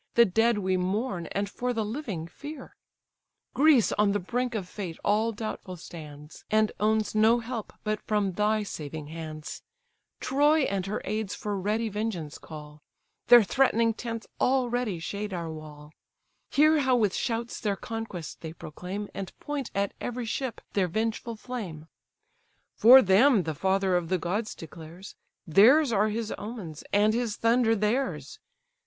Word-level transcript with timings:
The 0.15 0.25
dead 0.25 0.57
we 0.57 0.77
mourn, 0.77 1.27
and 1.27 1.47
for 1.47 1.73
the 1.73 1.85
living 1.85 2.25
fear; 2.25 2.75
Greece 3.53 3.91
on 3.91 4.13
the 4.13 4.19
brink 4.19 4.55
of 4.55 4.67
fate 4.67 4.97
all 5.05 5.31
doubtful 5.31 5.77
stands, 5.77 6.43
And 6.49 6.71
owns 6.79 7.13
no 7.13 7.37
help 7.37 7.71
but 7.83 8.01
from 8.01 8.31
thy 8.31 8.63
saving 8.63 9.09
hands: 9.09 9.61
Troy 10.19 10.61
and 10.63 10.87
her 10.87 11.03
aids 11.05 11.35
for 11.35 11.55
ready 11.55 11.87
vengeance 11.87 12.39
call; 12.39 12.81
Their 13.27 13.43
threatening 13.43 13.93
tents 13.93 14.25
already 14.39 14.97
shade 14.97 15.33
our 15.33 15.51
wall: 15.51 15.91
Hear 16.49 16.79
how 16.79 16.95
with 16.95 17.13
shouts 17.13 17.59
their 17.59 17.75
conquest 17.75 18.41
they 18.41 18.53
proclaim, 18.53 19.07
And 19.13 19.37
point 19.39 19.69
at 19.75 19.93
every 20.01 20.25
ship 20.25 20.61
their 20.73 20.87
vengeful 20.87 21.35
flame! 21.35 21.85
For 22.75 23.03
them 23.03 23.43
the 23.43 23.53
father 23.53 23.95
of 23.95 24.09
the 24.09 24.17
gods 24.17 24.55
declares, 24.55 25.13
Theirs 25.45 25.91
are 25.91 26.09
his 26.09 26.33
omens, 26.39 26.83
and 26.91 27.13
his 27.13 27.35
thunder 27.35 27.75
theirs. 27.75 28.39